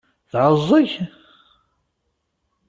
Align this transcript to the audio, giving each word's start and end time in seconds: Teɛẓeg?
Teɛẓeg? 0.31 0.91